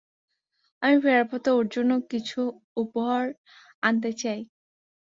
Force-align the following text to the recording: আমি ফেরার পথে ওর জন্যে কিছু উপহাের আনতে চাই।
আমি 0.81 0.97
ফেরার 1.03 1.25
পথে 1.31 1.49
ওর 1.51 1.65
জন্যে 1.73 1.95
কিছু 2.11 2.39
উপহাের 2.77 3.27
আনতে 3.83 4.11
চাই। 4.21 4.39